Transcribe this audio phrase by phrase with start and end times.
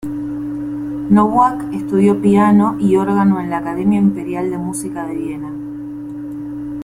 [1.11, 5.53] Nowak estudió piano y órgano en la Academia imperial de música de Viena.